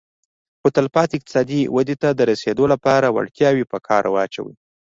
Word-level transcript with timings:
خو 0.59 0.67
تلپاتې 0.75 1.13
اقتصادي 1.17 1.61
ودې 1.75 1.95
ته 2.01 2.09
د 2.13 2.21
رسېدو 2.31 2.65
لپاره 2.73 3.13
وړتیاوې 3.15 3.65
په 3.71 3.77
کار 3.87 4.03
واچوي 4.09 4.55